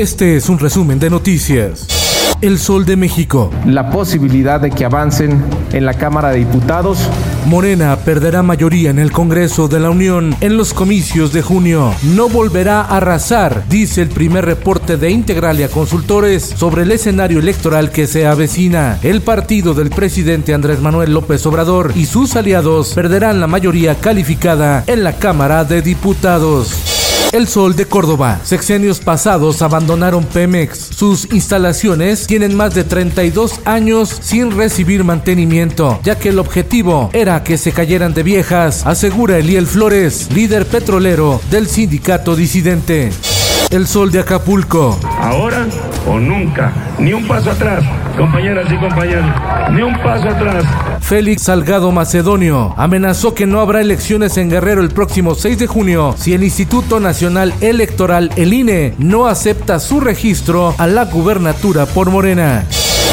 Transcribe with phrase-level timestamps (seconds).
[0.00, 1.86] Este es un resumen de noticias.
[2.40, 3.50] El Sol de México.
[3.66, 7.06] La posibilidad de que avancen en la Cámara de Diputados.
[7.44, 11.92] Morena perderá mayoría en el Congreso de la Unión en los comicios de junio.
[12.14, 17.90] No volverá a arrasar, dice el primer reporte de Integralia Consultores sobre el escenario electoral
[17.90, 18.98] que se avecina.
[19.02, 24.82] El partido del presidente Andrés Manuel López Obrador y sus aliados perderán la mayoría calificada
[24.86, 26.99] en la Cámara de Diputados.
[27.32, 28.40] El Sol de Córdoba.
[28.42, 30.78] Sexenios pasados abandonaron Pemex.
[30.78, 37.44] Sus instalaciones tienen más de 32 años sin recibir mantenimiento, ya que el objetivo era
[37.44, 43.10] que se cayeran de viejas, asegura Eliel Flores, líder petrolero del sindicato disidente.
[43.70, 44.98] El Sol de Acapulco.
[45.20, 45.68] Ahora
[46.08, 46.72] o nunca.
[46.98, 47.84] Ni un paso atrás,
[48.16, 49.26] compañeras y compañeros.
[49.70, 50.64] Ni un paso atrás.
[51.10, 56.14] Félix Salgado Macedonio amenazó que no habrá elecciones en Guerrero el próximo 6 de junio
[56.16, 62.10] si el Instituto Nacional Electoral, el INE, no acepta su registro a la gubernatura por
[62.10, 62.64] Morena.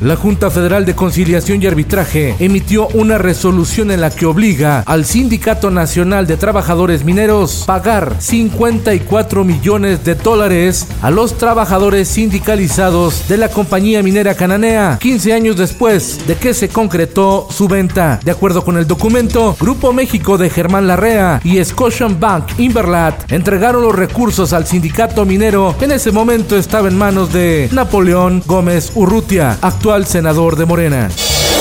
[0.00, 5.04] La Junta Federal de Conciliación y Arbitraje emitió una resolución en la que obliga al
[5.04, 13.36] Sindicato Nacional de Trabajadores Mineros pagar 54 millones de dólares a los trabajadores sindicalizados de
[13.36, 18.20] la compañía minera cananea 15 años después de que se concretó su venta.
[18.24, 23.94] De acuerdo con el documento, Grupo México de Germán Larrea y Scotiabank Inverlat entregaron los
[23.94, 29.58] recursos al sindicato minero que en ese momento estaba en manos de Napoleón Gómez Urrutia,
[29.80, 31.08] actual senador de Morena.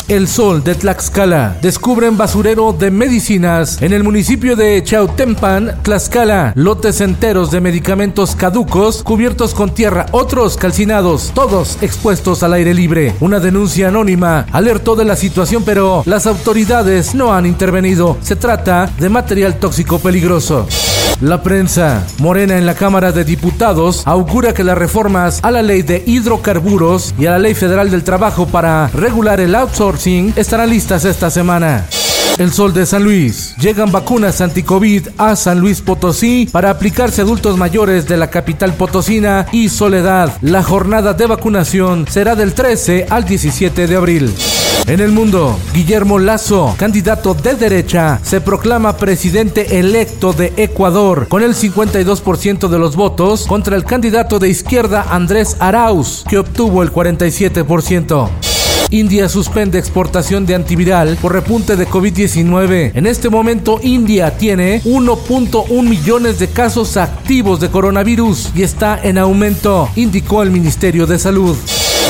[0.10, 1.56] El Sol de Tlaxcala.
[1.62, 6.52] Descubren basurero de medicinas en el municipio de Chautempan, Tlaxcala.
[6.56, 13.14] Lotes enteros de medicamentos caducos cubiertos con tierra, otros calcinados, todos expuestos al aire libre.
[13.20, 18.18] Una denuncia anónima alertó de la situación, pero las autoridades no han intervenido.
[18.22, 20.66] Se trata de material tóxico peligroso.
[21.22, 25.82] La prensa morena en la Cámara de Diputados augura que las reformas a la ley
[25.82, 31.04] de hidrocarburos y a la ley federal del trabajo para regular el outsourcing estarán listas
[31.04, 31.86] esta semana.
[32.38, 33.54] El Sol de San Luis.
[33.60, 38.74] Llegan vacunas anti-COVID a San Luis Potosí para aplicarse a adultos mayores de la capital
[38.76, 40.38] potosina y Soledad.
[40.42, 44.34] La jornada de vacunación será del 13 al 17 de abril.
[44.88, 51.44] En el mundo, Guillermo Lazo, candidato de derecha, se proclama presidente electo de Ecuador con
[51.44, 56.94] el 52% de los votos contra el candidato de izquierda Andrés Arauz, que obtuvo el
[56.94, 58.49] 47%.
[58.90, 62.92] India suspende exportación de antiviral por repunte de COVID-19.
[62.96, 69.18] En este momento India tiene 1.1 millones de casos activos de coronavirus y está en
[69.18, 71.56] aumento, indicó el Ministerio de Salud.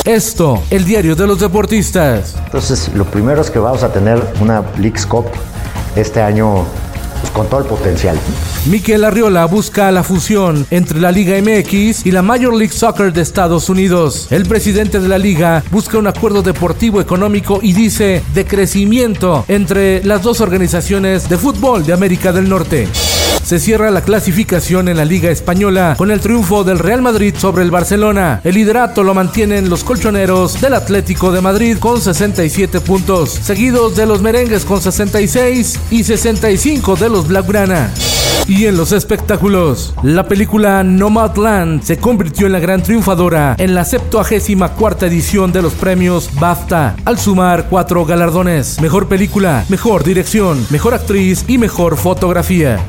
[0.06, 2.36] Esto, el diario de los deportistas.
[2.46, 5.26] Entonces, lo primero es que vamos a tener una Leagues Cup
[5.96, 6.66] este año
[7.34, 8.18] con todo el potencial.
[8.66, 13.22] Miquel Arriola busca la fusión entre la Liga MX y la Major League Soccer de
[13.22, 14.28] Estados Unidos.
[14.32, 20.04] El presidente de la liga busca un acuerdo deportivo económico y dice de crecimiento entre
[20.04, 22.88] las dos organizaciones de fútbol de América del Norte.
[23.50, 27.64] Se cierra la clasificación en la Liga Española con el triunfo del Real Madrid sobre
[27.64, 28.42] el Barcelona.
[28.44, 34.06] El liderato lo mantienen los colchoneros del Atlético de Madrid con 67 puntos, seguidos de
[34.06, 37.92] los merengues con 66 y 65 de los Blaugrana.
[38.48, 43.84] Y en los espectáculos, la película Nomadland se convirtió en la gran triunfadora en la
[43.84, 50.94] 74 edición de los premios BAFTA, al sumar cuatro galardones: mejor película, mejor dirección, mejor
[50.94, 52.86] actriz y mejor fotografía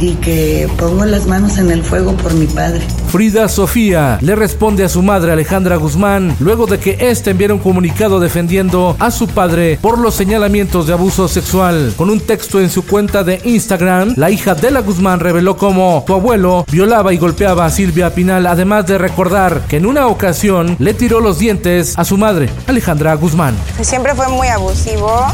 [0.00, 2.80] y que pongo las manos en el fuego por mi padre.
[3.08, 7.60] Frida Sofía le responde a su madre Alejandra Guzmán luego de que éste enviara un
[7.60, 11.92] comunicado defendiendo a su padre por los señalamientos de abuso sexual.
[11.96, 16.04] Con un texto en su cuenta de Instagram, la hija de la Guzmán reveló cómo
[16.06, 20.76] su abuelo violaba y golpeaba a Silvia Pinal, además de recordar que en una ocasión
[20.78, 23.54] le tiró los dientes a su madre, Alejandra Guzmán.
[23.82, 25.26] Siempre fue muy abusivo.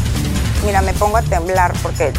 [0.65, 2.11] Mira, me pongo a temblar porque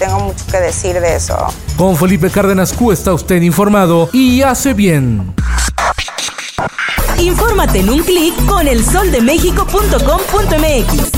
[0.00, 1.36] tengo mucho que decir de eso.
[1.76, 5.34] Con Felipe Cárdenas Q está usted informado y hace bien.
[7.18, 11.10] Infórmate en un clic con elsoldemexico.com.mx.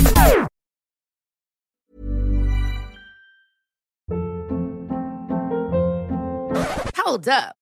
[7.05, 7.62] Hold up.